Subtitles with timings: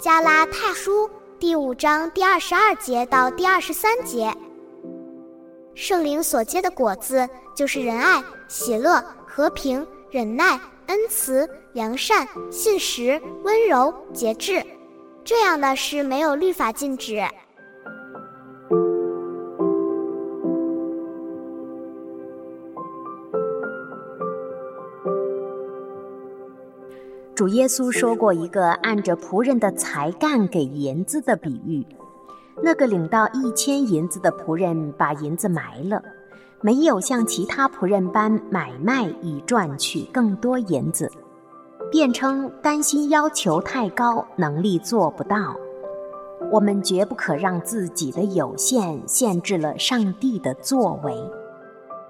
[0.00, 4.32] 加拉太书第五章第二十二节到第二十三节，
[5.74, 14.64] 圣灵所结的果子就是仁爱、喜乐、和平、忍耐、恩慈、良善、信实、温柔、节制。
[15.22, 17.22] 这样的是没有律法禁止。
[27.40, 31.86] 主耶稣说过一个按着仆人的才干给银子的比喻。
[32.62, 36.02] 那个领到一千银子的仆人把银子埋了，
[36.60, 41.10] 没有像其他仆人般买卖以赚取更多银子，
[41.90, 45.56] 辩称担心要求太高，能力做不到。
[46.52, 51.14] 我们绝不可让自己的有限限制了上帝的作为。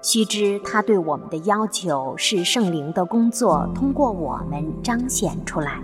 [0.00, 5.80] 须知，他对我们的要求是圣灵的工作通过我们彰显出来。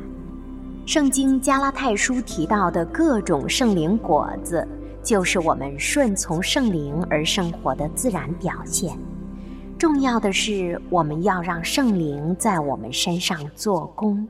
[0.86, 4.66] 圣经加拉太书提到的各种圣灵果子，
[5.02, 8.96] 就是我们顺从圣灵而生活的自然表现。
[9.76, 14.26] 重要的是，我们要让圣灵在我们身上做工。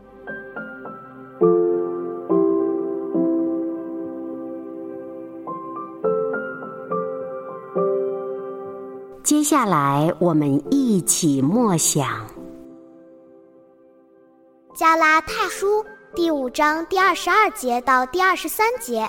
[9.44, 12.27] 接下来，我们一起默想
[14.75, 15.84] 《加拉太书》
[16.15, 19.06] 第五章第二十二节到第二十三节。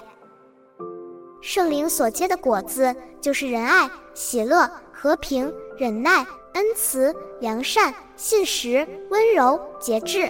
[1.41, 10.29] 圣灵所结的果子就是仁爱、喜乐、和平、忍耐、恩慈、良善、信实、温柔、节制。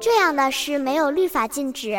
[0.00, 1.98] 这样的是没有律法禁止。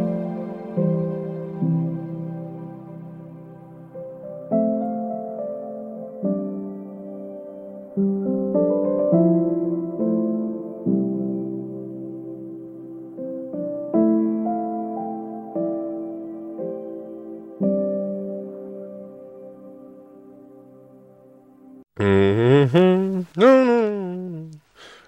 [22.03, 24.51] 嗯哼，嗯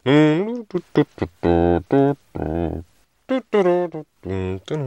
[0.04, 2.84] 嗯，嘟嘟嘟嘟嘟嘟，
[3.26, 4.78] 嘟嘟嘟嘟嘟嘟，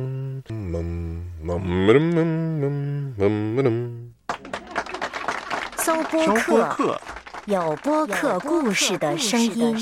[5.78, 6.24] 搜播
[6.68, 7.00] 客，
[7.46, 9.76] 有播客故事的声音。